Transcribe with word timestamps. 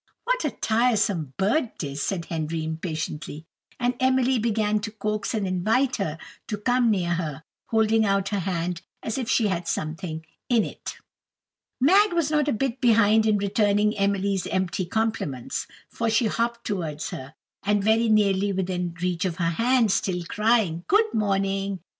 "What 0.23 0.43
a 0.43 0.49
tiresome 0.49 1.35
bird 1.37 1.73
it 1.75 1.83
is," 1.83 2.01
said 2.01 2.25
Henry, 2.25 2.63
impatiently. 2.63 3.45
And 3.79 3.93
Emily 3.99 4.39
began 4.39 4.79
to 4.79 4.89
coax 4.89 5.35
and 5.35 5.45
invite 5.45 5.97
her 5.97 6.17
to 6.47 6.57
come 6.57 6.89
near, 6.89 7.43
holding 7.67 8.03
out 8.03 8.29
her 8.29 8.39
hand 8.39 8.81
as 9.03 9.19
if 9.19 9.29
she 9.29 9.45
had 9.45 9.67
something 9.67 10.25
in 10.49 10.63
it. 10.63 10.97
Mag 11.79 12.13
was 12.13 12.31
not 12.31 12.47
a 12.47 12.51
bit 12.51 12.81
behind 12.81 13.27
in 13.27 13.37
returning 13.37 13.95
Emily's 13.95 14.47
empty 14.47 14.87
compliments, 14.87 15.67
for 15.87 16.09
she 16.09 16.25
hopped 16.25 16.65
towards 16.65 17.11
her, 17.11 17.35
and 17.61 17.83
very 17.83 18.09
nearly 18.09 18.51
within 18.51 18.95
reach 19.03 19.23
of 19.23 19.35
her 19.35 19.51
hand, 19.51 19.91
still 19.91 20.23
crying, 20.27 20.83
"Good 20.87 21.13
morning! 21.13 21.79